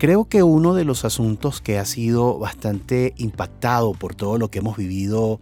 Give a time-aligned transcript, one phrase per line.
[0.00, 4.60] Creo que uno de los asuntos que ha sido bastante impactado por todo lo que
[4.60, 5.40] hemos vivido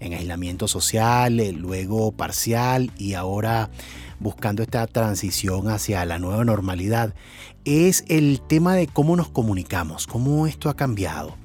[0.00, 3.68] en aislamiento social, eh, luego parcial y ahora
[4.18, 7.12] buscando esta transición hacia la nueva normalidad,
[7.66, 11.36] es el tema de cómo nos comunicamos, cómo esto ha cambiado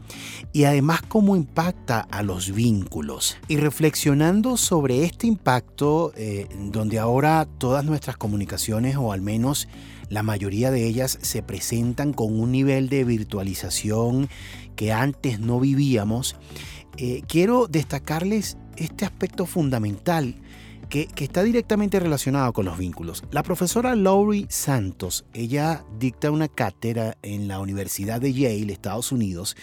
[0.54, 3.36] y además cómo impacta a los vínculos.
[3.50, 9.68] Y reflexionando sobre este impacto, eh, donde ahora todas nuestras comunicaciones, o al menos
[10.10, 14.30] la mayoría de ellas, se presentan con un nivel de virtualización
[14.76, 16.36] que antes no vivíamos,
[16.98, 20.36] eh, quiero destacarles este aspecto fundamental
[20.90, 23.24] que, que, está directamente relacionado con los vínculos.
[23.32, 29.56] La profesora Laurie Santos, ella dicta una cátedra en la Universidad de Yale, Estados Unidos,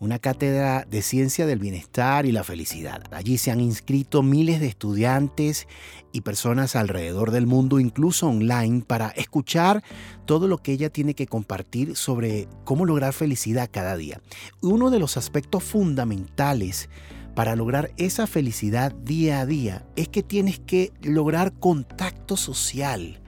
[0.00, 3.02] una cátedra de ciencia del bienestar y la felicidad.
[3.12, 5.68] Allí se han inscrito miles de estudiantes
[6.10, 9.84] y personas alrededor del mundo, incluso online, para escuchar
[10.24, 14.22] todo lo que ella tiene que compartir sobre cómo lograr felicidad cada día.
[14.62, 16.88] Uno de los aspectos fundamentales
[17.34, 23.20] para lograr esa felicidad día a día es que tienes que lograr contacto social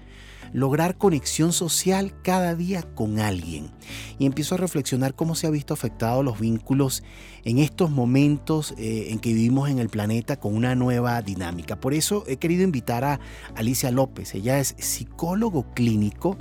[0.53, 3.71] lograr conexión social cada día con alguien.
[4.19, 7.03] Y empiezo a reflexionar cómo se ha visto afectados los vínculos
[7.45, 11.81] en estos momentos eh, en que vivimos en el planeta con una nueva dinámica.
[11.81, 13.21] Por eso he querido invitar a
[13.55, 14.35] Alicia López.
[14.35, 16.37] Ella es psicólogo clínico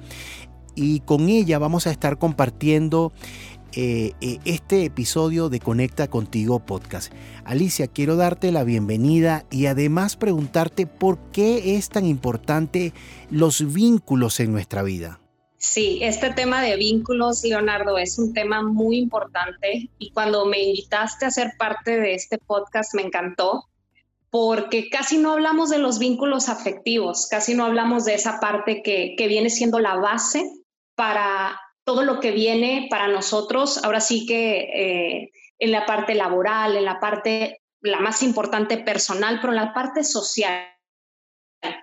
[0.76, 3.12] y con ella vamos a estar compartiendo
[3.74, 7.14] eh, eh, este episodio de Conecta Contigo Podcast.
[7.46, 12.94] Alicia, quiero darte la bienvenida y además preguntarte por qué es tan importante
[13.30, 15.22] los vínculos en nuestra vida.
[15.58, 21.26] Sí, este tema de vínculos, Leonardo, es un tema muy importante y cuando me invitaste
[21.26, 23.70] a ser parte de este podcast me encantó
[24.30, 29.16] porque casi no hablamos de los vínculos afectivos, casi no hablamos de esa parte que,
[29.18, 30.44] que viene siendo la base
[30.96, 31.58] para
[31.92, 36.86] todo lo que viene para nosotros, ahora sí que eh, en la parte laboral, en
[36.86, 40.70] la parte, la más importante personal, pero en la parte social,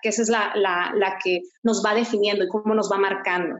[0.00, 3.58] que esa es la, la, que nos va definiendo y cómo nos va marcando.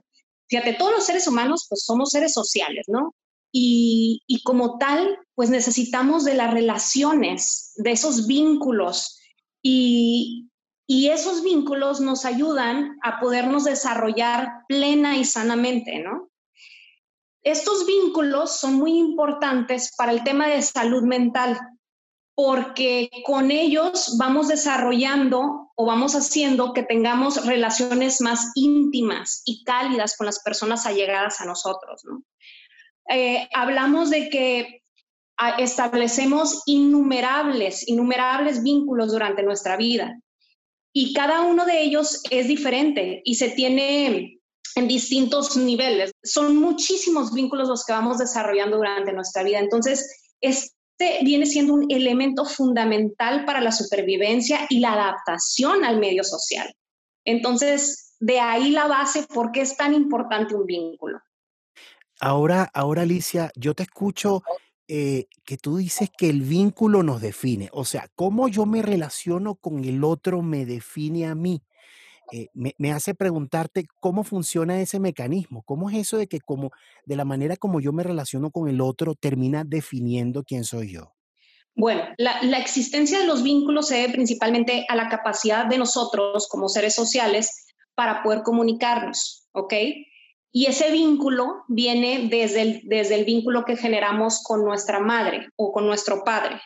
[0.48, 3.15] Fíjate, todos los seres humanos pues somos seres sociales, ¿no?
[3.53, 9.20] Y, y como tal, pues necesitamos de las relaciones, de esos vínculos.
[9.60, 10.48] Y,
[10.86, 16.28] y esos vínculos nos ayudan a podernos desarrollar plena y sanamente, ¿no?
[17.48, 21.59] Estos vínculos son muy importantes para el tema de salud mental,
[22.34, 30.14] porque con ellos vamos desarrollando o vamos haciendo que tengamos relaciones más íntimas y cálidas
[30.19, 32.04] con las personas allegadas a nosotros.
[32.04, 32.22] ¿no?
[33.09, 34.82] Eh, hablamos de que
[35.38, 40.20] ah, establecemos innumerables, innumerables vínculos durante nuestra vida
[40.92, 44.38] y cada uno de ellos es diferente y se tiene
[44.78, 46.12] en distintos niveles.
[46.22, 49.59] Son muchísimos vínculos los que vamos desarrollando durante nuestra vida.
[49.59, 56.25] Entonces, este viene siendo un elemento fundamental para la supervivencia y la adaptación al medio
[56.25, 56.72] social.
[57.25, 61.21] Entonces, de ahí la base, ¿por qué es tan importante un vínculo?
[62.21, 64.43] Ahora, ahora Alicia, yo te escucho
[64.89, 69.55] eh, que tú dices que el vínculo nos define, o sea, cómo yo me relaciono
[69.55, 71.62] con el otro me define a mí.
[72.33, 76.71] Eh, me, hace preguntarte cómo funciona ese mecanismo, cómo es eso de que como
[77.06, 81.15] de la manera como yo me relaciono con el otro termina definiendo quién soy yo.
[81.75, 86.49] Bueno, la, la existencia de los vínculos se debe principalmente a la capacidad de nosotros
[86.49, 89.75] como seres sociales para poder comunicarnos, ¿ok?
[90.53, 95.72] Y ese vínculo viene desde el, desde el vínculo que generamos con nuestra madre o
[95.72, 96.60] con nuestro padre.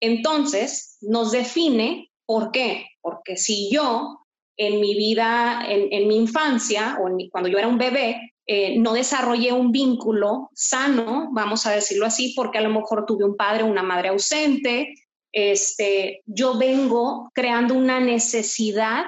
[0.00, 2.86] Entonces, nos define por qué.
[3.00, 4.18] Porque si yo
[4.58, 9.52] en mi vida, en, mi infancia o cuando yo era un bebé, eh, no desarrollé
[9.52, 13.66] un vínculo sano, vamos a decirlo así, porque a lo mejor tuve un padre o
[13.66, 14.94] una madre ausente,
[15.32, 19.04] este, yo vengo creando una necesidad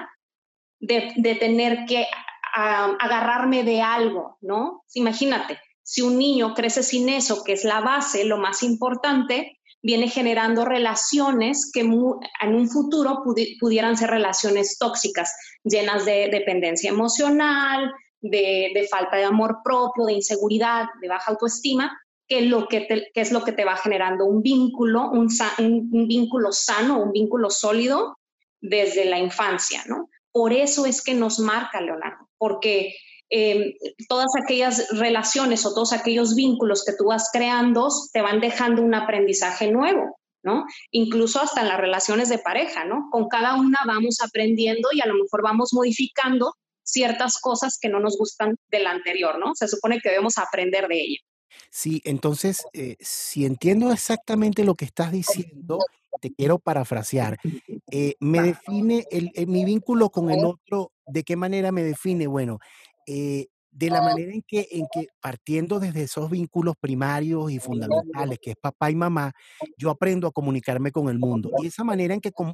[0.79, 2.07] de, de tener que
[2.53, 4.83] agarrarme de algo, ¿no?
[4.93, 10.07] Imagínate, si un niño crece sin eso, que es la base, lo más importante, viene
[10.09, 11.91] generando relaciones que en
[12.55, 13.23] un futuro
[13.59, 15.33] pudieran ser relaciones tóxicas,
[15.63, 17.91] llenas de dependencia emocional,
[18.21, 23.43] de, falta de amor propio, de inseguridad, de baja autoestima, que, lo que, es lo
[23.43, 25.27] que te va generando un vínculo, un,
[25.59, 28.17] un, vínculo sano, un vínculo sólido
[28.61, 30.09] desde la infancia, ¿no?
[30.31, 32.95] Por eso es que nos marca Leonardo, porque
[33.31, 33.73] em,
[34.07, 38.93] todas aquellas relaciones o todos aquellos vínculos que tú vas creando te van dejando un
[38.93, 40.65] aprendizaje nuevo, ¿no?
[40.91, 43.07] Incluso hasta en las relaciones de pareja, ¿no?
[43.11, 47.99] Con cada una vamos aprendiendo y a lo mejor vamos modificando ciertas cosas que no
[47.99, 49.55] nos gustan de la anterior, ¿no?
[49.55, 51.19] Se supone que debemos aprender de ella.
[51.69, 55.79] Sí, entonces, eh, si entiendo exactamente lo que estás diciendo,
[56.19, 57.37] te quiero parafrasear.
[57.91, 62.27] Eh, me define el, mi vínculo con el otro, ¿de qué manera me define?
[62.27, 62.59] Bueno,
[63.07, 68.37] eh, de la manera en que, en que partiendo desde esos vínculos primarios y fundamentales,
[68.41, 69.31] que es papá y mamá,
[69.77, 71.51] yo aprendo a comunicarme con el mundo.
[71.63, 72.53] Y esa manera en que como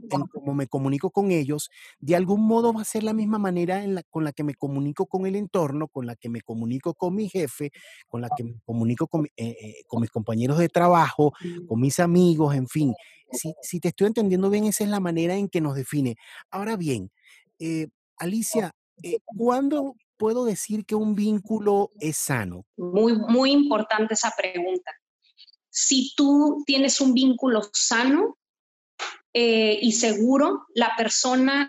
[0.53, 4.03] me comunico con ellos, de algún modo va a ser la misma manera en la,
[4.03, 7.29] con la que me comunico con el entorno, con la que me comunico con mi
[7.29, 7.71] jefe,
[8.07, 11.33] con la que me comunico con, eh, eh, con mis compañeros de trabajo,
[11.67, 12.93] con mis amigos, en fin.
[13.31, 16.15] Si, si, te estoy entendiendo bien, esa es la manera en que nos define.
[16.49, 17.11] Ahora bien,
[17.59, 18.73] eh, Alicia,
[19.25, 22.65] ¿cuándo puedo decir que un vínculo es sano?
[22.75, 24.91] Muy, muy importante esa pregunta.
[25.69, 28.37] Si tú tienes un vínculo sano
[29.33, 31.67] eh, y seguro, la persona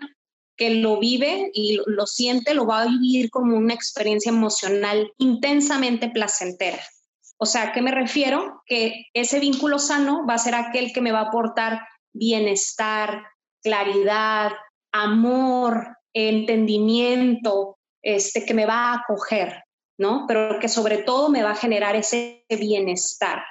[0.57, 6.09] que lo vive y lo siente lo va a vivir como una experiencia emocional intensamente
[6.09, 6.83] placentera.
[7.37, 8.61] O sea, ¿a qué me refiero?
[8.65, 11.81] Que ese vínculo sano va a ser aquel que me va a aportar
[12.11, 13.23] bienestar,
[13.63, 14.51] claridad,
[14.91, 19.63] amor, entendimiento, este, que me va a acoger,
[19.97, 20.25] ¿no?
[20.27, 23.43] Pero que sobre todo me va a generar ese bienestar.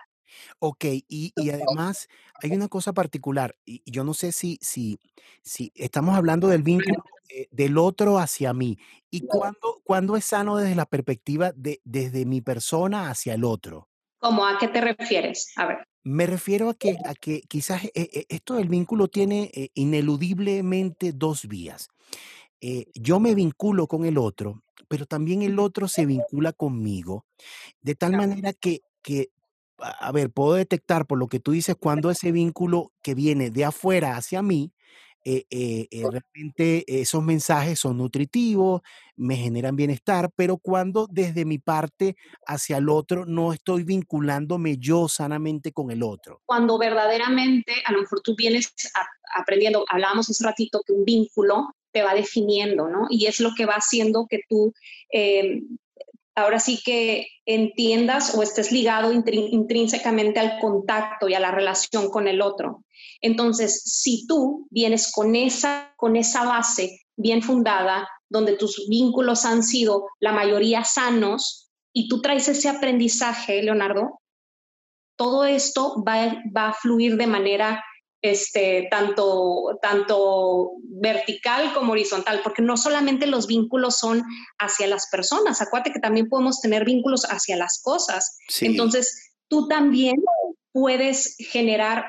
[0.61, 2.09] Ok, y, además
[2.43, 4.99] hay una cosa particular, y, yo no sé si, si,
[5.43, 8.79] si estamos hablando del vínculo eh, del otro hacia mí,
[9.11, 13.89] y cuándo, cuándo es sano desde la perspectiva de desde mi persona hacia el otro.
[14.19, 15.53] ¿Cómo a qué te refieres?
[15.57, 15.79] A ver.
[16.03, 21.47] Me refiero a que, a que quizás eh, eh, esto del vínculo tiene ineludiblemente dos
[21.47, 21.89] vías.
[22.61, 27.25] Eh, yo me vinculo con el otro, pero también el otro se vincula conmigo,
[27.81, 29.31] de tal manera que, que,
[29.79, 33.65] a ver, puedo detectar por lo que tú dices cuando ese vínculo que viene de
[33.65, 34.73] afuera hacia mí,
[35.25, 38.81] eh, eh, realmente esos mensajes son nutritivos,
[39.17, 42.17] me generan bienestar, pero cuando desde mi parte
[42.47, 46.41] hacia el otro no estoy vinculándome yo sanamente con el otro.
[46.47, 48.73] Cuando verdaderamente, a lo mejor tú vienes
[49.37, 53.09] aprendiendo, hablábamos hace ratito que un vínculo te va definiendo, ¿no?
[53.11, 54.73] Y es lo que va haciendo que tú
[55.13, 55.63] eh,
[56.37, 62.29] ahora sí que entiendas o estés ligado intrínsecamente al contacto y a la relación con
[62.29, 62.85] el otro.
[63.21, 69.65] Entonces, si tú vienes con esa, con esa base bien fundada, donde tus vínculos han
[69.65, 74.21] sido la mayoría sanos, y tú traes ese aprendizaje, Leonardo,
[75.17, 77.83] todo esto va, va a fluir de manera
[78.23, 84.23] este, tanto, tanto vertical como horizontal, porque no solamente los vínculos son
[84.59, 88.39] hacia las personas, acuérdate que también podemos tener vínculos hacia las cosas.
[88.61, 90.17] Entonces, tú también
[90.73, 92.05] puedes generar,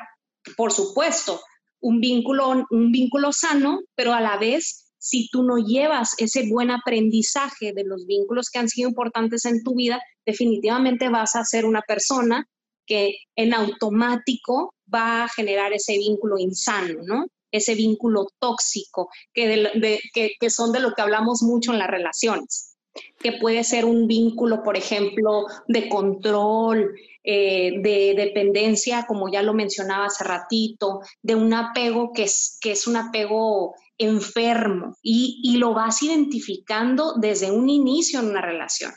[0.57, 1.41] por supuesto,
[1.81, 6.71] un vínculo, un vínculo sano, pero a la vez, si tú no llevas ese buen
[6.71, 11.65] aprendizaje de los vínculos que han sido importantes en tu vida, definitivamente vas a ser
[11.65, 12.47] una persona
[12.85, 17.25] que en automático va a generar ese vínculo insano, ¿no?
[17.51, 22.77] Ese vínculo tóxico, que, son de lo que hablamos mucho en las relaciones,
[23.19, 26.93] que puede ser un vínculo, por ejemplo, de control,
[27.23, 32.71] eh, de dependencia, como ya lo mencionaba hace ratito, de un apego que es, que
[32.71, 38.93] es un apego enfermo y lo vas identificando desde un inicio en una relación.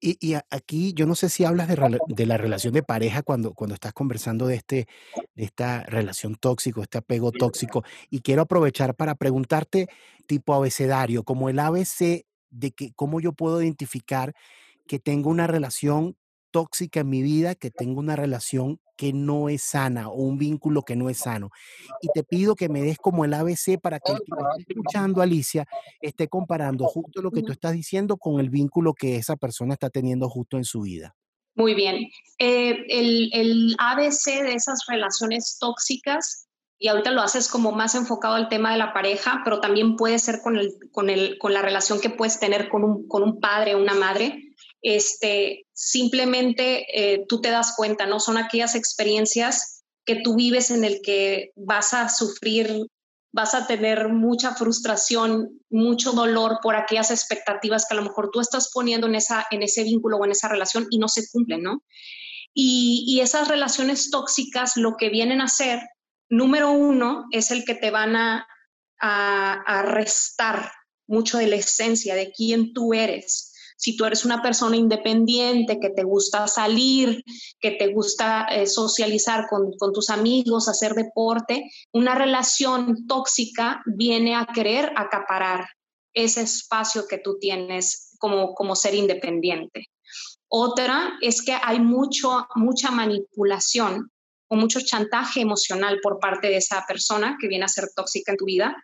[0.00, 3.92] Y, aquí yo no sé si hablas de, la relación de pareja cuando, cuando estás
[3.92, 4.86] conversando de, este,
[5.34, 7.84] de esta relación tóxico, este apego tóxico.
[8.10, 9.88] Y quiero aprovechar para preguntarte
[10.26, 14.34] tipo abecedario, como el ABC de que cómo yo puedo identificar
[14.86, 16.16] que tengo una relación
[16.56, 20.80] tóxica en mi vida, que tengo una relación que no es sana o un vínculo
[20.84, 21.50] que no es sano.
[22.00, 24.72] Y te pido que me des como el ABC para que el que me esté
[24.72, 25.66] escuchando, Alicia,
[26.00, 29.90] esté comparando justo lo que tú estás diciendo con el vínculo que esa persona está
[29.90, 31.14] teniendo justo en su vida.
[31.56, 32.08] Muy bien.
[32.38, 36.48] Eh, el, el, ABC de esas relaciones tóxicas,
[36.78, 40.18] y ahorita lo haces como más enfocado al tema de la pareja, pero también puede
[40.18, 43.40] ser con, el, con, el, con la relación que puedes tener con un, con un
[43.40, 44.45] padre o una madre
[44.88, 48.20] este, simplemente eh, tú te das cuenta, ¿no?
[48.20, 52.86] Son aquellas experiencias que tú vives en el que vas a sufrir,
[53.32, 58.38] vas a tener mucha frustración, mucho dolor por aquellas expectativas que a lo mejor tú
[58.38, 61.64] estás poniendo en, esa, en ese vínculo o en esa relación y no se cumplen,
[61.64, 61.82] ¿no?
[62.54, 65.80] Y, esas relaciones tóxicas lo que vienen a hacer,
[66.30, 68.46] número uno, es el que te van a,
[69.00, 70.70] a restar
[71.08, 75.90] mucho de la esencia de quién tú eres si tú eres una persona independiente, que
[75.90, 77.22] te gusta salir,
[77.60, 84.46] que te gusta eh, socializar con, tus amigos, hacer deporte, una relación tóxica viene a
[84.46, 85.68] querer acaparar
[86.14, 89.86] ese espacio que tú tienes como, como ser independiente.
[90.48, 94.10] Otra es que hay mucho, mucha manipulación
[94.48, 98.38] o mucho chantaje emocional por parte de esa persona que viene a ser tóxica en
[98.38, 98.76] tu vida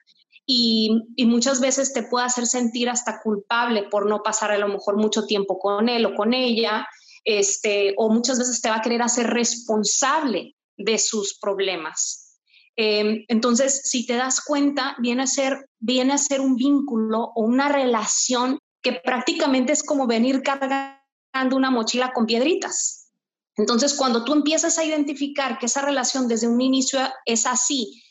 [0.46, 0.90] y,
[1.26, 5.24] muchas veces te puede hacer sentir hasta culpable por no pasar a lo mejor mucho
[5.24, 6.86] tiempo con él o con ella,
[7.24, 12.38] este, o muchas veces te va a querer hacer responsable de sus problemas.
[12.76, 17.42] Em, entonces, si te das cuenta, viene a, ser, viene a ser un vínculo o
[17.42, 23.10] una relación que prácticamente es como venir cargando una mochila con piedritas.
[23.56, 28.02] Entonces, cuando tú empiezas a identificar que esa relación desde un inicio es así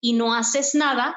[0.00, 1.16] y no haces nada,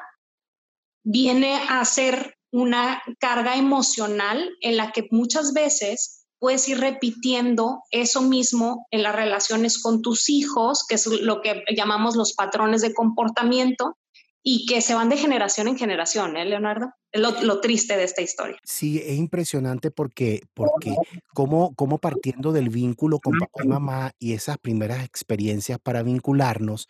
[1.02, 8.22] viene a ser una carga emocional en la que muchas veces puedes ir repitiendo eso
[8.22, 12.94] mismo en las relaciones con tus hijos, que es lo que llamamos los patrones de
[12.94, 13.96] comportamiento,
[14.42, 16.92] y que se van de generación en generación, ¿eh, Leonardo?
[17.12, 18.56] Es lo, triste de esta historia.
[18.64, 20.94] Sí, es impresionante porque, porque
[21.34, 26.88] como, como partiendo del vínculo con papá y mamá y esas primeras experiencias para vincularnos,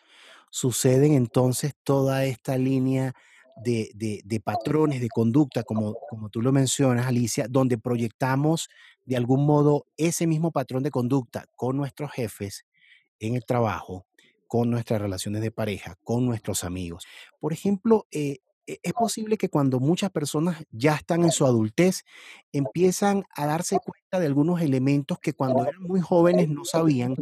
[0.50, 3.14] suceden entonces toda esta línea
[3.64, 8.68] de, patrones de conducta, como, como tú lo mencionas, Alicia, donde proyectamos
[9.04, 12.66] de algún modo ese mismo patrón de conducta con nuestros jefes
[13.20, 14.06] en el trabajo,
[14.46, 17.04] con nuestras relaciones de pareja, con nuestros amigos.
[17.40, 18.38] Por ejemplo, eh,
[18.68, 22.04] e, es posible que cuando muchas personas ya están en su adultez,
[22.52, 27.16] empiezan a darse cuenta de algunos elementos que cuando eran muy jóvenes no sabían,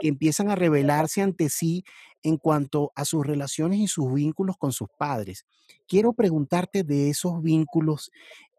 [0.00, 1.84] que empiezan a revelarse ante sí
[2.22, 5.44] en cuanto a sus relaciones y sus vínculos con sus padres.
[5.86, 8.10] Quiero preguntarte de esos vínculos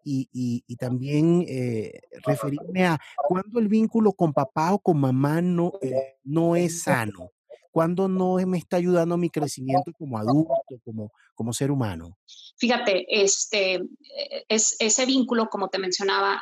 [0.04, 6.18] y, también eh, referirme a cuándo el vínculo con papá o con mamá no, eh,
[6.24, 7.32] no es sano,
[7.72, 12.18] cuándo no me está ayudando a mi crecimiento como adulto, como, como ser humano.
[12.58, 16.42] Fíjate, este, eh, es, ese vínculo, como te mencionaba,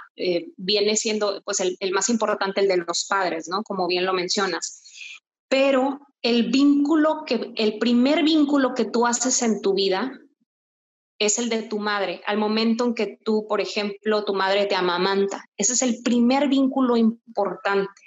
[0.57, 3.63] viene siendo pues, el, el, más importante, el de los padres, ¿no?
[3.63, 4.83] Como bien lo mencionas.
[5.49, 10.11] Pero el vínculo que, el primer vínculo que tú haces en tu vida
[11.19, 14.75] es el de tu madre, al momento en que tú, por ejemplo, tu madre te
[14.75, 15.43] amamanta.
[15.57, 18.01] Ese es el primer vínculo importante.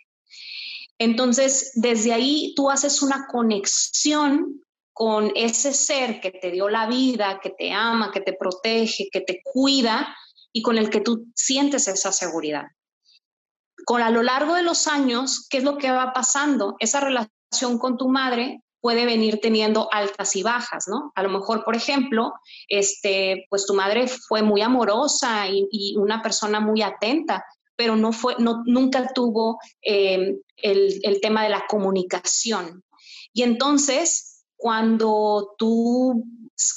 [0.98, 4.62] Entonces, desde ahí tú haces una conexión
[4.94, 9.20] con ese ser que te dio la vida, que te ama, que te protege, que
[9.20, 10.16] te cuida
[10.52, 12.66] y con el que tú sientes esa seguridad.
[13.84, 16.76] Con a lo largo de los años, ¿qué es lo que va pasando?
[16.78, 17.31] Esa relación
[17.78, 21.12] con tu madre puede venir teniendo altas y bajas, ¿no?
[21.14, 22.32] A lo mejor, por ejemplo,
[22.68, 27.44] este, pues tu madre fue muy amorosa y, una persona muy atenta,
[27.76, 32.82] pero no fue, no, nunca tuvo eh, el, el tema de la comunicación.
[33.32, 34.31] Y entonces,
[34.62, 36.24] cuando tú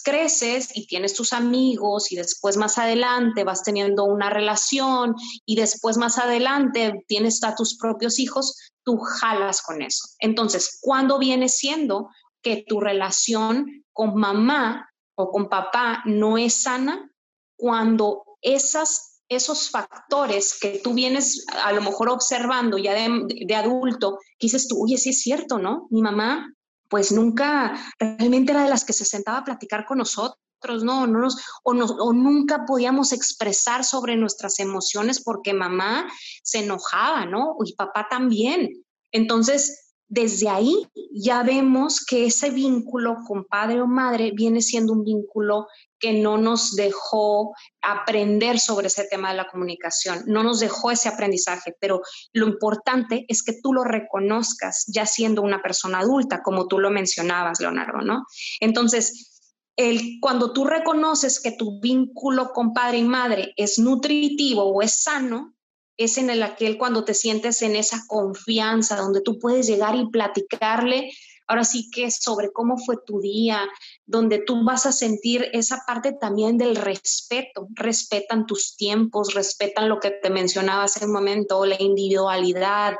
[0.03, 5.13] creces y tienes tus amigos y después más adelante vas teniendo una relación
[5.45, 10.07] y después más adelante tienes a tus propios hijos, tú jalas con eso.
[10.17, 12.09] Entonces, ¿cuándo viene siendo
[12.41, 17.11] que tu relación con mamá o con papá no es sana?
[17.55, 24.67] Cuando esas, esos factores que tú vienes a lo mejor observando ya de, adulto, dices
[24.67, 25.85] tú, oye, sí es cierto, ¿no?
[25.91, 26.51] Mi mamá
[26.89, 30.37] pues nunca realmente era de las que se sentaba a platicar con nosotros.
[30.83, 36.07] No, no nos, o, o nunca podíamos expresar sobre nuestras emociones porque mamá
[36.41, 37.55] se enojaba, ¿no?
[37.63, 38.83] Y papá también.
[39.11, 45.03] Entonces, desde ahí ya vemos que ese vínculo con padre o madre viene siendo un
[45.03, 45.67] vínculo
[46.13, 51.75] no nos dejó aprender sobre ese tema de la comunicación, no nos dejó ese aprendizaje,
[51.79, 52.01] pero
[52.33, 56.89] lo importante es que tú lo reconozcas ya siendo una persona adulta, como tú lo
[56.89, 58.25] mencionabas, Leonardo, ¿no?
[58.59, 59.41] Entonces,
[59.75, 65.03] el, cuando tú reconoces que tu vínculo con padre y madre es nutritivo o es
[65.03, 65.53] sano,
[65.97, 70.09] es en el aquel cuando te sientes en esa confianza, donde tú puedes llegar y
[70.09, 71.11] platicarle,
[71.47, 73.67] ahora sí que sobre cómo fue tu día,
[74.05, 79.99] donde tú vas a sentir esa parte también del respeto, respetan tus tiempos, respetan lo
[79.99, 82.95] que te mencionaba hace un momento, la individualidad,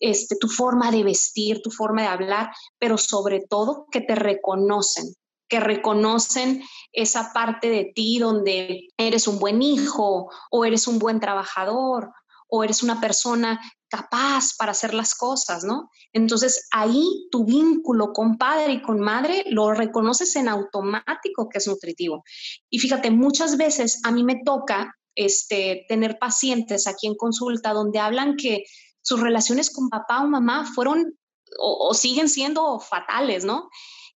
[0.00, 5.14] este, tu forma de vestir, tu forma de hablar, pero sobre todo que te reconocen,
[5.48, 11.20] que reconocen esa parte de ti donde eres un buen hijo o eres un buen
[11.20, 12.10] trabajador
[12.48, 13.60] o eres una persona
[13.92, 15.90] capaz para hacer las cosas, ¿no?
[16.14, 21.66] Entonces ahí tu vínculo con padre y con madre lo reconoces en automático que es
[21.66, 22.24] nutritivo.
[22.70, 27.98] Y fíjate, muchas veces a mí me toca este, tener pacientes aquí en consulta donde
[27.98, 28.64] hablan que
[29.02, 31.18] sus relaciones con papá o mamá fueron
[31.58, 33.68] o, siguen siendo fatales, ¿no?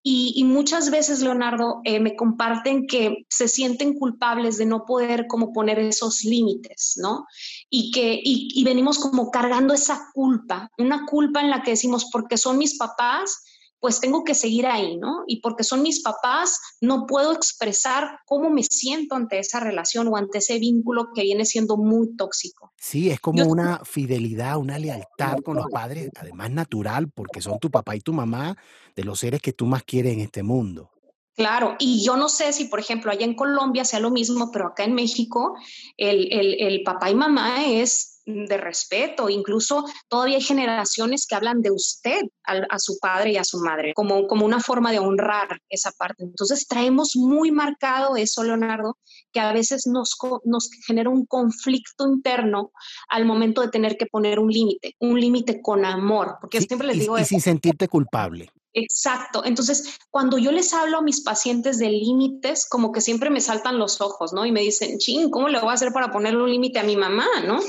[0.03, 5.51] Y, muchas veces, Leonardo, eh, me comparten que se sienten culpables de no poder como
[5.51, 7.25] poner esos límites, ¿no?
[7.69, 12.37] Y que y venimos como cargando esa culpa, una culpa en la que decimos, porque
[12.37, 13.43] son mis papás,
[13.79, 15.23] pues tengo que seguir ahí, ¿no?
[15.27, 20.17] Y porque son mis papás, no puedo expresar cómo me siento ante esa relación o
[20.17, 22.73] ante ese vínculo que viene siendo muy tóxico.
[22.77, 27.69] Sí, es como una fidelidad, una lealtad con los padres, además natural, porque son tu
[27.69, 28.57] papá y tu mamá
[28.95, 30.91] de los seres que tú más quieres en este mundo.
[31.35, 34.67] Claro, y yo no sé si, por ejemplo, allá en Colombia sea lo mismo, pero
[34.67, 35.55] acá en México
[35.95, 39.29] el, el papá y mamá es de respeto.
[39.29, 43.93] Incluso todavía hay generaciones que hablan de usted a, su padre y a su madre,
[43.95, 46.23] como, como una forma de honrar esa parte.
[46.23, 48.97] Entonces traemos muy marcado eso, Leonardo,
[49.31, 52.71] que a veces nos, nos genera un conflicto interno
[53.09, 56.99] al momento de tener que poner un límite, un límite con amor, porque siempre les
[56.99, 57.17] digo...
[57.17, 58.51] Y, y sin sentirte culpable.
[58.73, 59.43] Exacto.
[59.43, 63.79] Entonces, cuando yo les hablo a mis pacientes de límites, como que siempre me saltan
[63.79, 64.45] los ojos, ¿no?
[64.45, 66.95] Y me dicen, ching, ¿cómo le voy a hacer para ponerle un límite a mi
[66.95, 67.59] mamá, ¿no?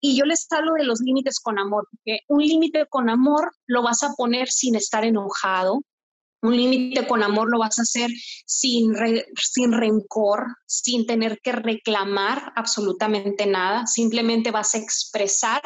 [0.00, 3.82] Y yo les hablo de los límites con amor, porque un límite con amor lo
[3.82, 5.82] vas a poner sin estar enojado,
[6.40, 8.10] un límite con amor lo vas a hacer
[8.46, 8.94] sin,
[9.34, 15.62] sin rencor, sin tener que reclamar absolutamente nada, simplemente vas a expresar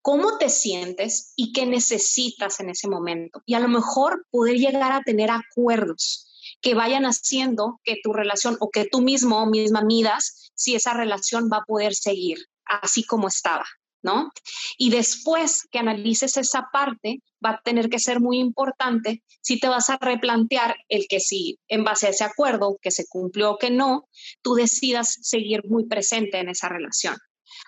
[0.00, 3.42] cómo te sientes y qué necesitas en ese momento.
[3.44, 6.28] Y a lo mejor poder llegar a tener acuerdos
[6.60, 10.94] que vayan haciendo que tu relación o que tú mismo o misma midas si esa
[10.94, 12.38] relación va a poder seguir
[12.68, 13.66] así como estaba,
[14.02, 14.30] ¿no?
[14.76, 19.68] Y después que analices esa parte, va a tener que ser muy importante si te
[19.68, 23.58] vas a replantear el que si en base a ese acuerdo que se cumplió o
[23.58, 24.08] que no,
[24.42, 27.16] tú decidas seguir muy presente en esa relación.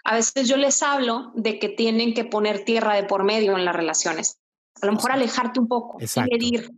[0.05, 3.65] A veces yo les hablo de que tienen que poner tierra de por medio en
[3.65, 4.39] las relaciones.
[4.81, 6.71] A lo mejor alejarte un poco y ir,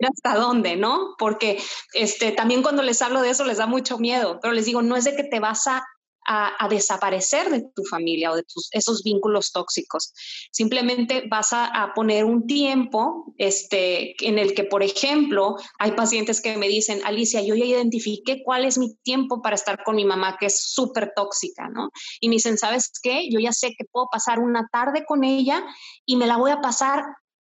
[0.00, 1.14] hasta dónde, ¿no?
[1.18, 1.60] Porque
[1.94, 4.96] este, también cuando les hablo de eso les da mucho miedo, pero les digo, no
[4.96, 5.84] es de que te vas a
[6.26, 10.12] a, desaparecer de tu familia o de tus, esos vínculos tóxicos.
[10.50, 16.56] Simplemente vas a, poner un tiempo este, en el que, por ejemplo, hay pacientes que
[16.56, 20.36] me dicen, Alicia, yo ya identifiqué cuál es mi tiempo para estar con mi mamá,
[20.38, 21.90] que es súper tóxica, ¿no?
[22.20, 23.28] Y me dicen, ¿sabes qué?
[23.30, 25.64] Yo ya sé que puedo pasar una tarde con ella
[26.06, 27.04] y me la voy a pasar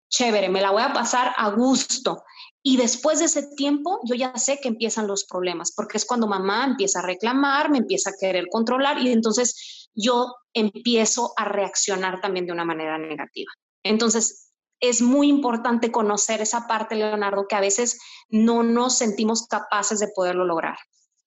[0.10, 2.24] chévere, me la voy a pasar a gusto.
[2.70, 6.28] Y después de ese tiempo, yo ya sé que empiezan los problemas, porque es cuando
[6.28, 12.20] mamá empieza a reclamar, me empieza a querer controlar y entonces yo empiezo a reaccionar
[12.20, 13.50] también de una manera negativa.
[13.84, 14.52] Entonces,
[14.82, 20.10] es muy importante conocer esa parte, Leonardo, que a veces no nos sentimos capaces de
[20.14, 20.76] poderlo lograr.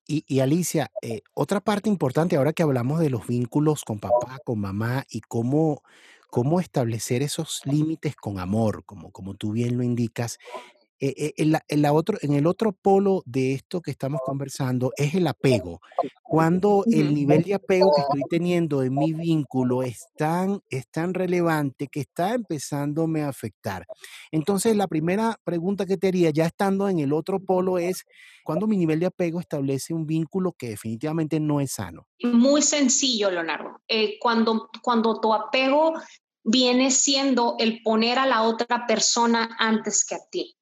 [0.07, 4.61] Y, Alicia, eh, otra parte importante ahora que hablamos de los vínculos con papá, con
[4.61, 5.85] mamá y cómo,
[6.29, 10.39] cómo establecer esos límites con amor, como, como tú bien lo indicas,
[11.03, 14.93] eh, eh, en, en, la otro, en el otro polo de esto que estamos conversando
[14.99, 15.81] es el apego.
[16.23, 21.15] Cuando el nivel de apego que estoy teniendo en mi vínculo es tan, es tan
[21.15, 23.87] relevante que está empezándome a afectar.
[24.31, 28.05] Entonces, la primera pregunta que te haría, ya estando en el otro polo, es
[28.45, 32.07] cuando mi nivel de apego establece un vínculo que definitivamente no es sano.
[32.23, 33.81] Muy sencillo, Leonardo.
[33.89, 35.95] Eh, cuando, cuando tu apego
[36.45, 40.57] viene siendo el poner a la otra persona antes que a ti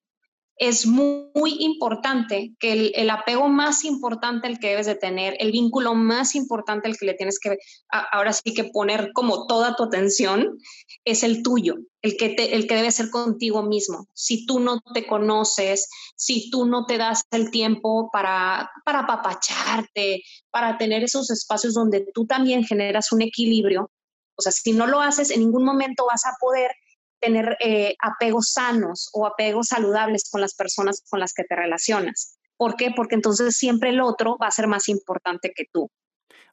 [0.58, 1.28] es muy,
[1.60, 6.88] importante que el, apego más importante el que debes de tener, el vínculo más importante
[6.88, 7.56] el que le tienes que,
[7.88, 10.58] ahora sí que poner como toda tu atención,
[11.04, 14.08] es el tuyo, el que, el que debe ser contigo mismo.
[14.14, 20.22] Si tú no te conoces, si tú no te das el tiempo para, para apapacharte,
[20.50, 23.90] para tener esos espacios donde tú también generas un equilibrio,
[24.36, 26.70] o sea, si no lo haces, en ningún momento vas a poder
[27.20, 32.38] tener eh, apegos sanos o apegos saludables con las personas con las que te relacionas.
[32.56, 32.90] ¿Por qué?
[32.94, 35.90] Porque entonces siempre el otro va a ser más importante que tú.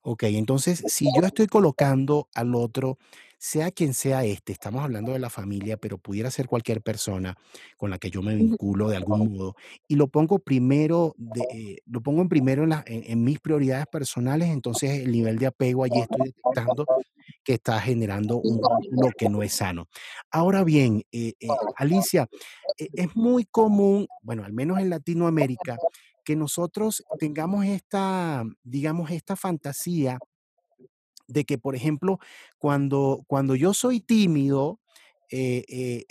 [0.02, 3.00] Ok, entonces si yo estoy colocando al otro
[3.38, 7.38] sea quien sea este, estamos hablando de la familia, pero pudiera ser cualquier persona
[7.78, 9.56] con la que yo me vinculo de algún modo,
[9.88, 14.50] y lo pongo primero, de, eh, lo pongo en primero en, en, mis prioridades personales,
[14.50, 16.86] entonces el nivel de apego allí estoy detectando
[17.46, 19.88] que está generando un vínculo que no es sano.
[20.32, 22.28] Ahora bien, eh, eh, Alicia,
[22.78, 25.78] es muy común, bueno, al menos en Latinoamérica,
[26.26, 30.18] que nosotros tengamos esta, digamos, esta fantasía
[31.28, 32.20] de que, por ejemplo,
[32.58, 34.80] cuando, cuando yo soy tímido,
[35.30, 36.06] eh, eh,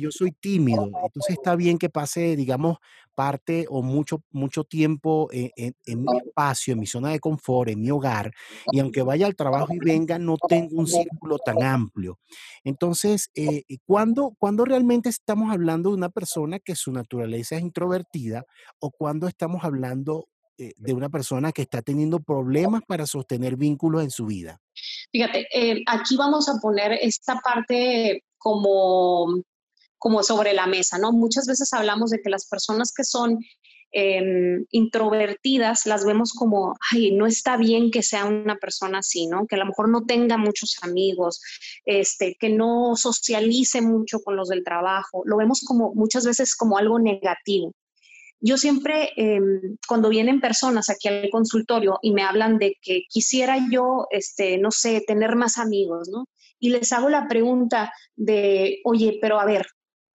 [0.00, 2.78] yo soy tímido, entonces está bien que pase, digamos,
[3.14, 7.90] parte o mucho, mucho tiempo en, mi espacio, en mi zona de confort, en mi
[7.90, 8.32] hogar,
[8.70, 12.18] y aunque vaya al trabajo y venga, no tengo un círculo tan amplio.
[12.64, 14.34] Entonces, eh, eh, ¿cuándo,
[14.64, 18.44] realmente estamos hablando de una persona que su naturaleza es introvertida
[18.78, 24.02] o cuando estamos hablando eh, de una persona que está teniendo problemas para sostener vínculos
[24.02, 24.58] en su vida?
[25.10, 25.46] Fíjate,
[25.86, 29.42] aquí vamos a poner esta parte como,
[29.98, 31.12] como sobre la mesa, ¿no?
[31.12, 33.38] Muchas veces hablamos de que las personas que son
[33.94, 39.46] eh, introvertidas las vemos como, ay, no está bien que sea una persona así, ¿no?
[39.46, 41.40] Que a lo mejor no tenga muchos amigos,
[41.84, 45.22] este, que no socialice mucho con los del trabajo.
[45.26, 47.72] Lo vemos como muchas veces como algo negativo.
[48.40, 49.40] Yo siempre, eh,
[49.86, 54.72] cuando vienen personas aquí al consultorio y me hablan de que quisiera yo, este, no
[54.72, 56.24] sé, tener más amigos, ¿no?
[56.62, 59.66] Y les hago la pregunta de, oye, pero a ver,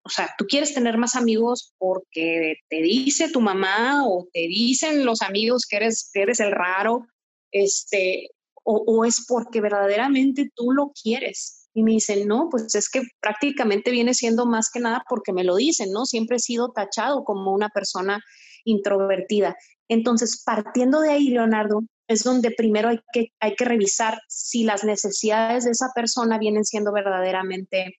[0.01, 5.05] o sea, tú quieres tener más amigos porque te dice tu mamá o te dicen
[5.05, 7.05] los amigos que eres, que eres el raro,
[7.51, 8.29] este,
[8.63, 11.67] o, o es porque verdaderamente tú lo quieres.
[11.73, 15.43] Y me dicen, no, pues es que prácticamente viene siendo más que nada porque me
[15.43, 16.05] lo dicen, ¿no?
[16.05, 18.23] Siempre he sido tachado como una persona
[18.63, 19.57] introvertida.
[19.89, 24.83] Entonces, partiendo de ahí, Leonardo, es donde primero hay que, hay que revisar si las
[24.83, 27.97] necesidades de esa persona vienen siendo verdaderamente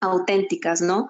[0.00, 1.08] auténticas, ¿no?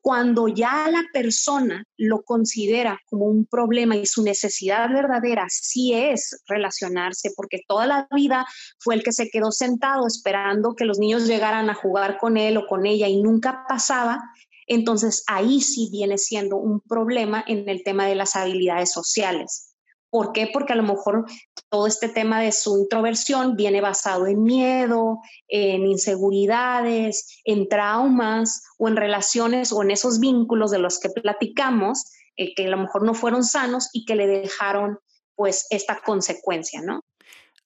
[0.00, 6.42] Cuando ya la persona lo considera como un problema y su necesidad verdadera sí es
[6.46, 8.44] relacionarse, porque toda la vida
[8.78, 12.58] fue el que se quedó sentado esperando que los niños llegaran a jugar con él
[12.58, 14.20] o con ella y nunca pasaba,
[14.66, 19.74] entonces ahí sí viene siendo un problema en el tema de las habilidades sociales.
[20.10, 20.48] ¿Por qué?
[20.52, 21.24] Porque a lo mejor
[21.68, 28.86] todo este tema de su introversión viene basado en miedo, en inseguridades, en traumas o
[28.86, 33.04] en relaciones o en esos vínculos de los que platicamos, eh, que a lo mejor
[33.04, 34.98] no fueron sanos y que le dejaron
[35.34, 37.00] pues esta consecuencia, ¿no?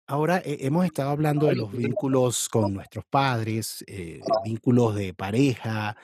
[0.07, 5.99] Ahora eh, hemos estado hablando de los vínculos con nuestros padres, eh, vínculos de pareja,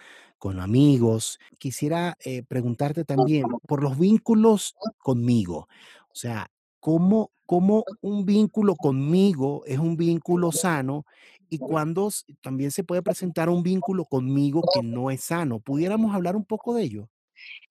[0.45, 1.39] con amigos.
[1.59, 5.69] Quisiera eh, preguntarte también por los vínculos conmigo.
[6.11, 11.07] O sea, ¿cómo, cómo un vínculo conmigo es un vínculo sano
[11.49, 15.61] y cuándo s- también se puede presentar un vínculo conmigo que no es sano?
[15.61, 17.09] ¿Pudiéramos hablar un poco de ello?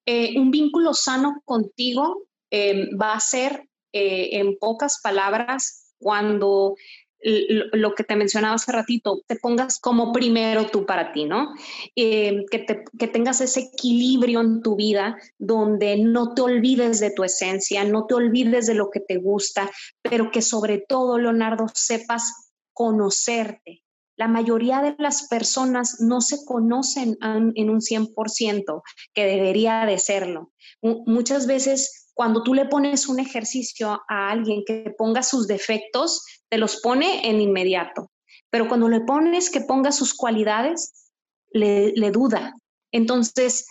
[0.07, 6.73] Eh, un vínculo sano contigo eh, va a ser, eh, en pocas palabras, cuando
[7.23, 11.53] lo que te mencionaba hace ratito, te pongas como primero tú para ti, ¿no?
[11.95, 12.65] Eh, que,
[12.99, 18.05] que, tengas ese equilibrio en tu vida donde no te olvides de tu esencia, no
[18.05, 19.69] te olvides de lo que te gusta,
[20.01, 23.82] pero que sobre todo, Leonardo, sepas conocerte,
[24.15, 28.81] la mayoría de las personas no se conocen en un 100%,
[29.13, 30.51] que debería de serlo.
[30.81, 36.57] Muchas veces cuando tú le pones un ejercicio a alguien que ponga sus defectos, te
[36.57, 38.11] los pone en inmediato.
[38.49, 41.11] Pero cuando le pones que ponga sus cualidades,
[41.51, 42.53] le, le duda.
[42.91, 43.65] Entonces,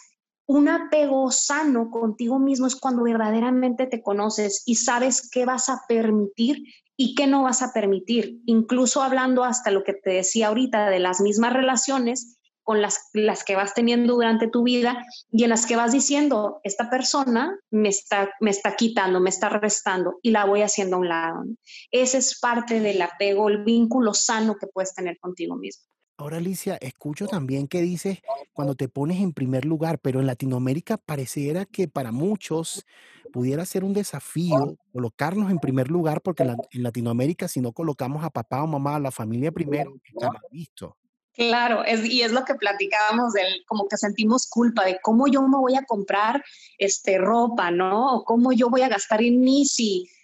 [0.47, 5.83] un apego sano contigo mismo es cuando verdaderamente te conoces y sabes qué vas a
[5.87, 6.65] permitir
[6.97, 8.41] y qué no vas a permitir.
[8.47, 13.45] Incluso hablando hasta lo que te decía ahorita de las mismas relaciones con las, las
[13.45, 17.89] que vas teniendo durante tu vida y en las que vas diciendo, esta persona me
[17.89, 21.45] está, me está quitando, me está restando y la voy haciendo a un lado.
[21.91, 25.92] Ese es parte del apego, el vínculo sano que puedes tener contigo mismo.
[26.19, 28.21] Ahora, Alicia, escucho también que dices
[28.53, 32.85] cuando te pones en primer lugar, pero en Latinoamérica pareciera que para muchos
[33.33, 37.73] pudiera ser un desafío colocarnos en primer lugar, porque en, la- en Latinoamérica si no
[37.73, 40.97] colocamos a papá o mamá, a la familia primero, está mal visto.
[41.35, 45.41] Claro, es, y es lo que platicábamos del, como que sentimos culpa de cómo yo
[45.49, 46.45] me voy a comprar
[46.77, 48.17] este ropa, ¿no?
[48.17, 49.65] O cómo yo voy a gastar en mí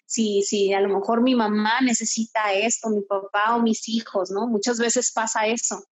[0.09, 4.47] si, si, a lo mejor mi mamá necesita esto, mi papá o mis hijos, ¿no?
[4.47, 5.85] Muchas veces pasa eso.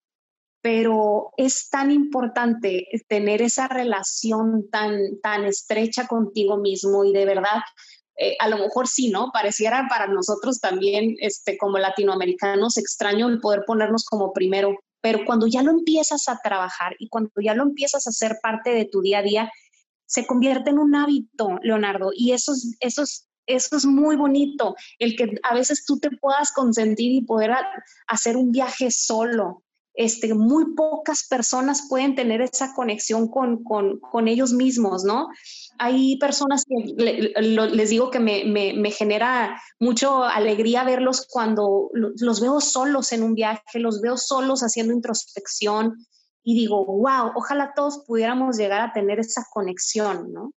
[0.62, 7.60] Pero es tan importante tener esa relación tan, tan estrecha contigo mismo y de verdad
[8.18, 9.30] eh, a lo mejor sí, ¿no?
[9.32, 15.46] Pareciera para nosotros también, este, como latinoamericanos, extraño el poder ponernos como primero, pero cuando
[15.46, 19.02] ya lo empiezas a trabajar y cuando ya lo empiezas a hacer parte de tu
[19.02, 19.52] día a día,
[20.06, 24.74] se convierte en un hábito, Leonardo, y eso es, eso es, eso es muy bonito,
[24.98, 27.52] el que a veces tú te puedas consentir y poder
[28.06, 29.62] hacer un viaje solo,
[29.96, 35.28] este, muy pocas personas pueden tener esa conexión con, con, con ellos mismos, ¿no?
[35.78, 42.40] Hay personas que les digo que me, me, me, genera mucho alegría verlos cuando los
[42.42, 45.94] veo solos en un viaje, los veo solos haciendo introspección
[46.44, 50.52] y digo, wow, ojalá todos pudiéramos llegar a tener esa conexión, ¿no?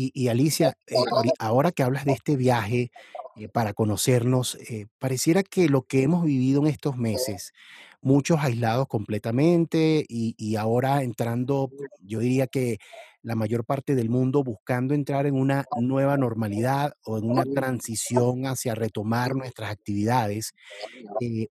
[0.00, 0.94] Y, Alicia, eh,
[1.40, 2.92] ahora que hablas de este viaje
[3.34, 7.52] eh, para conocernos, eh, pareciera que lo que hemos vivido en estos meses,
[8.00, 12.78] muchos aislados completamente y, y ahora entrando, yo diría que
[13.22, 18.46] la mayor parte del mundo buscando entrar en una nueva normalidad o en una transición
[18.46, 20.52] hacia retomar nuestras actividades,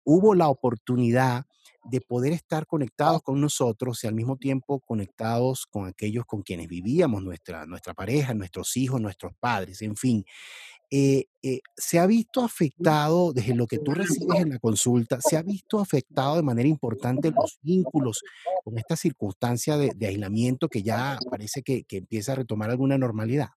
[0.04, 1.46] hubo la oportunidad
[1.90, 6.68] de poder estar conectados con nosotros y al mismo tiempo conectados con aquellos con quienes
[6.68, 10.25] vivíamos, nuestra, nuestra pareja, nuestros hijos, nuestros padres, en fin.
[10.88, 15.37] Eh, eh, se ha visto afectado, desde lo que tú recibes en la consulta, se
[15.37, 18.22] ha visto afectado de manera importante los vínculos
[18.64, 23.49] con esta circunstancia de, aislamiento que ya parece que, que, empieza a retomar alguna normalidad.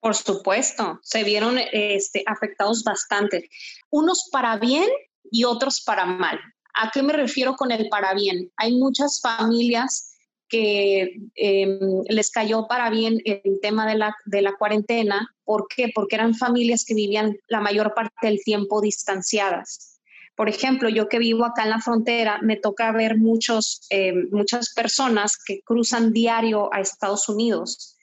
[0.00, 3.48] Por supuesto, se vieron este, afectados bastante,
[3.90, 4.88] unos para bien
[5.30, 6.38] y otros para mal.
[6.74, 8.50] ¿A qué me refiero con el para bien?
[8.56, 10.12] Hay muchas familias
[10.48, 15.28] que em, les cayó para bien el tema de la, de la cuarentena.
[15.44, 15.90] ¿Por qué?
[15.94, 20.00] Porque eran familias que vivían la mayor parte del tiempo distanciadas.
[20.36, 24.74] Por ejemplo, yo que vivo acá en la frontera, me toca ver muchos, em, muchas
[24.74, 27.93] personas que cruzan diario a Estados Unidos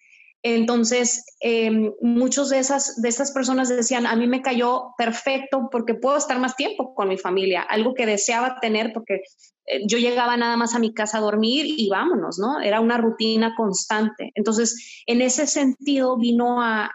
[0.43, 1.69] entonces, eh,
[2.01, 6.39] muchos de esas, de esas personas decían, a mí me cayó perfecto porque puedo estar
[6.39, 9.21] más tiempo con mi familia, algo que deseaba tener porque
[9.67, 12.59] eh, yo llegaba nada más a mi casa a dormir y vámonos, ¿no?
[12.59, 14.31] Era una rutina constante.
[14.33, 16.89] Entonces, en ese sentido vino a,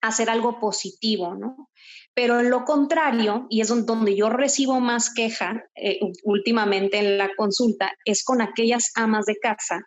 [0.00, 1.70] hacer algo positivo, ¿no?
[2.12, 7.30] Pero en lo contrario, y es donde yo recibo más queja eh, últimamente en la
[7.34, 9.80] consulta, es con aquellas amas de casa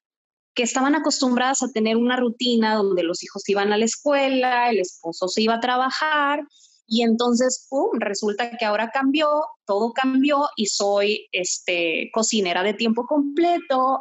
[0.57, 4.79] que estaban acostumbradas a tener una rutina donde los hijos iban a la escuela, el
[4.79, 6.41] esposo se iba a trabajar
[6.87, 9.27] y entonces, ¡pum!, resulta que ahora cambió,
[9.65, 13.99] todo cambió y soy este, cocinera de tiempo completo,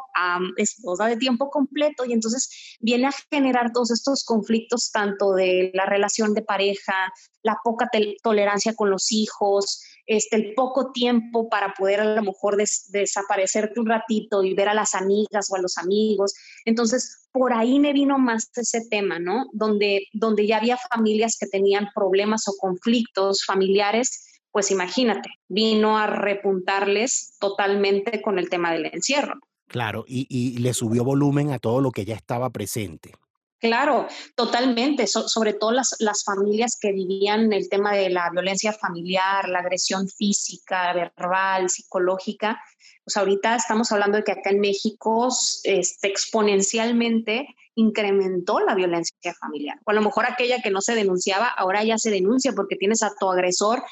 [0.55, 5.85] esposa de tiempo completo y entonces viene a generar todos estos conflictos tanto de la
[5.85, 7.13] relación de pareja,
[7.47, 7.89] la poca
[8.21, 13.87] tolerancia con los hijos, este, el poco tiempo para poder a lo mejor desaparecerte un
[13.87, 16.33] ratito y ver a las amigas o a los amigos.
[16.65, 19.45] Entonces, por ahí me vino más ese tema, ¿no?
[19.53, 26.07] Donde, donde ya había familias que tenían problemas o conflictos familiares, pues imagínate, vino a
[26.07, 29.39] repuntarles totalmente con el tema del encierro.
[29.67, 33.11] Claro, y le subió volumen a todo lo que ya estaba presente.
[33.59, 39.49] Claro, totalmente, sobre todo las, las, familias que vivían el tema de la violencia familiar,
[39.49, 42.61] la agresión física, verbal, psicológica.
[43.03, 45.29] Pues ahorita estamos hablando de que acá en México
[45.63, 47.47] este, exponencialmente
[47.77, 49.79] incrementó la violencia familiar.
[49.85, 53.03] O a lo mejor aquella que no se denunciaba, ahora ya se denuncia porque tienes
[53.03, 53.83] a tu agresor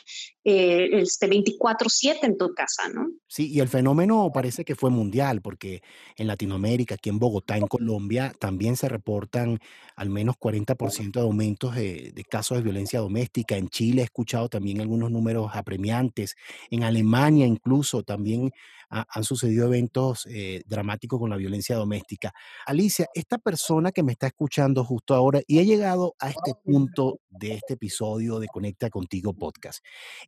[0.44, 3.12] eh, este 24/7 en tu casa, ¿no?
[3.28, 5.84] Sí, y el fenómeno parece que fue mundial, porque
[6.18, 9.60] en Latinoamérica, aquí en Bogotá, en Colombia, también se reportan
[9.96, 13.56] al menos 40% de aumentos de, de, casos de violencia doméstica.
[13.56, 16.36] En Chile he escuchado también algunos números apremiantes.
[16.72, 18.52] En Alemania incluso también
[18.90, 22.34] han sucedido eventos eh, dramáticos con la violencia doméstica.
[22.66, 27.20] Alicia, esta persona que me está escuchando justo ahora y ha llegado a este punto
[27.30, 29.84] de este episodio de Conecta Contigo Podcast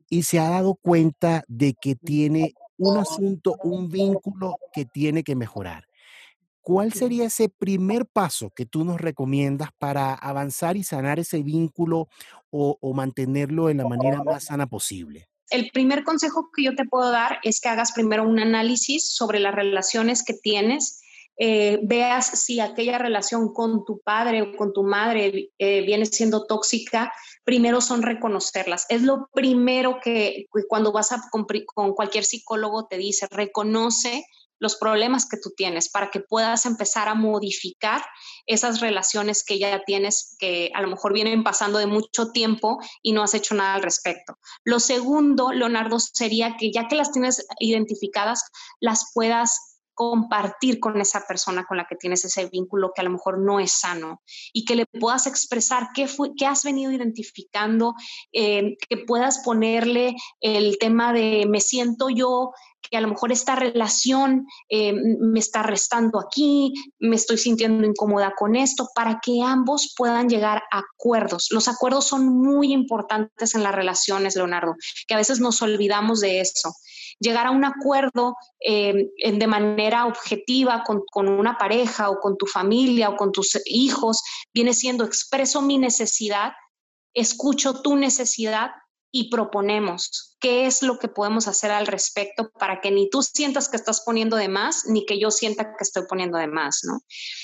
[0.10, 5.36] y se ha dado cuenta de que tiene un asunto, un vínculo que tiene que
[5.36, 5.86] mejorar.
[6.62, 12.10] ¿Cuál sería ese primer paso que tú nos recomiendas para avanzar y sanar ese vínculo
[12.50, 15.30] o, o mantenerlo en la manera más sana posible?
[15.50, 19.40] El primer consejo que yo te puedo dar es que hagas primero un análisis sobre
[19.40, 21.02] las relaciones que tienes.
[21.40, 26.46] Eh, veas si aquella relación con tu padre o con tu madre eh, viene siendo
[26.46, 28.86] tóxica, primero son reconocerlas.
[28.90, 34.26] Es lo primero que cuando vas a con, con cualquier psicólogo te dice, reconoce
[34.60, 38.04] los problemas que tú tienes para que puedas empezar a modificar
[38.46, 43.12] esas relaciones que ya tienes que a lo mejor vienen pasando de mucho tiempo y
[43.12, 44.38] no has hecho nada al respecto.
[44.63, 48.43] Lo segundo, Leonardo, sería que ya que las tienes identificadas,
[48.80, 53.10] las puedas compartir con esa persona con la que tienes ese vínculo que a lo
[53.10, 54.22] mejor no es sano
[54.54, 57.96] y que le puedas expresar qué, fue, qué has venido identificando,
[58.32, 62.52] eh, que puedas ponerle el tema de me siento yo
[62.90, 68.34] que a lo mejor esta relación eh, me está restando aquí, me estoy sintiendo incómoda
[68.38, 71.48] con esto, para que ambos puedan llegar a acuerdos.
[71.50, 74.76] Los acuerdos son muy importantes en las relaciones, Leonardo,
[75.08, 76.72] que a veces nos olvidamos de eso.
[77.19, 82.45] Llegar a un acuerdo eh, de manera objetiva con, con una pareja o con tu
[82.45, 84.21] familia o con tus hijos,
[84.53, 86.53] viene siendo expreso mi necesidad,
[87.13, 88.71] escucho tu necesidad
[89.12, 93.70] y proponemos qué es lo que podemos hacer al respecto para que ni tú sientas
[93.70, 97.00] que estás poniendo de más, ni que yo sienta que estoy poniendo de más, ¿no?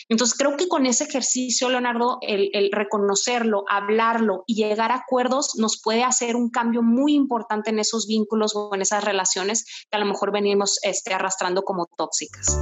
[0.10, 5.82] Entonces creo que con ese ejercicio, Leonardo, el, reconocerlo, hablarlo y llegar a acuerdos nos
[5.82, 10.00] puede hacer un cambio muy importante en esos vínculos o en esas relaciones que a
[10.00, 12.58] lo mejor venimos este, arrastrando como tóxicas.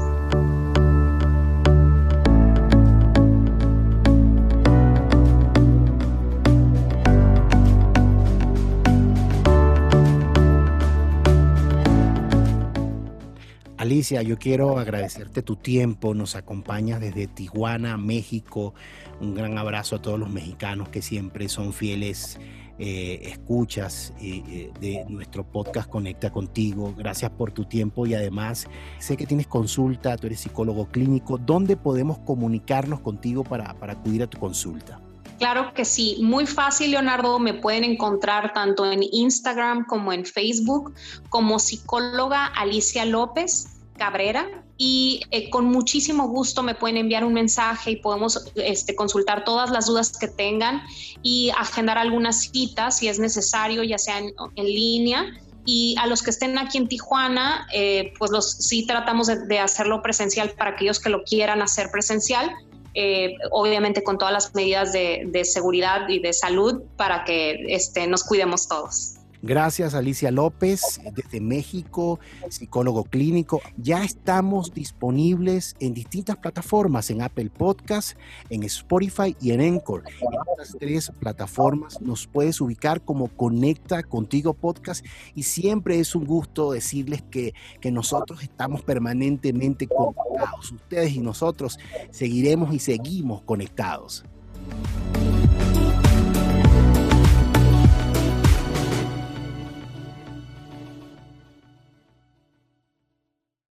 [13.92, 18.74] Alicia, yo quiero agradecerte tu tiempo, nos acompañas desde Tijuana, México.
[19.20, 22.40] Un gran abrazo a todos los mexicanos que siempre son fieles
[22.80, 26.96] eh, escuchas eh, eh, de nuestro podcast Conecta contigo.
[26.98, 28.66] Gracias por tu tiempo y además
[28.98, 31.38] sé que tienes consulta, tú eres psicólogo clínico.
[31.38, 35.02] ¿Dónde podemos comunicarnos contigo para, para acudir a tu consulta?
[35.42, 37.40] Claro que sí, muy fácil, Leonardo.
[37.40, 40.94] Me pueden encontrar tanto en Instagram como en Facebook
[41.30, 43.71] como psicóloga Alicia López.
[44.02, 49.44] Cabrera y eh, con muchísimo gusto me pueden enviar un mensaje y podemos este, consultar
[49.44, 50.82] todas las dudas que tengan
[51.22, 55.28] y agendar algunas citas si es necesario, ya sea en, línea.
[55.68, 60.02] Y a los que estén aquí en Tijuana, eh, pues los, sí tratamos de, hacerlo
[60.02, 62.50] presencial para aquellos que lo quieran hacer presencial,
[62.96, 68.24] eh, obviamente con todas las medidas de, seguridad y de salud para que este, nos
[68.24, 69.21] cuidemos todos.
[69.44, 73.60] Gracias Alicia López desde México, psicólogo clínico.
[73.76, 78.18] Ya estamos disponibles en distintas plataformas, en Apple Podcast,
[78.52, 80.04] en Spotify y en Encore.
[80.22, 86.26] En estas tres plataformas nos puedes ubicar como Conecta Contigo Podcast y siempre es un
[86.26, 90.72] gusto decirles que, que nosotros estamos permanentemente conectados.
[90.72, 91.80] Ustedes y nosotros
[92.12, 94.24] seguiremos y seguimos conectados.